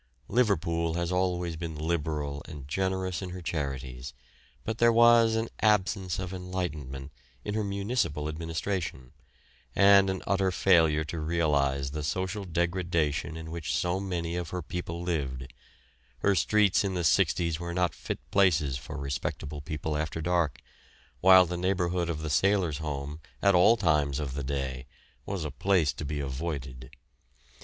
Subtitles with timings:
[0.29, 4.15] Liverpool was always liberal and generous in her charities,
[4.63, 7.11] but there was an absence of enlightenment
[7.45, 9.11] in her municipal administration,
[9.75, 14.63] and an utter failure to realise the social degradation in which so many of her
[14.63, 15.53] people lived;
[16.21, 20.59] her streets in the 'sixties were not fit places for respectable people after dark,
[21.19, 24.87] while the neighbourhood of the Sailors' Home at all times of the day
[25.27, 26.89] was a place to be avoided.